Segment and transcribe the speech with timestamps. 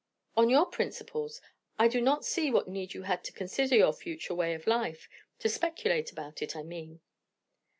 [0.35, 1.41] "On your principles,
[1.77, 5.07] I do not see what need you had to consider your future way of life;
[5.37, 7.01] to speculate about it, I mean."